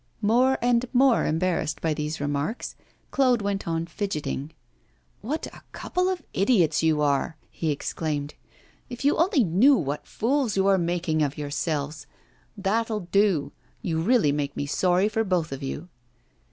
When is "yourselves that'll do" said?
11.37-13.51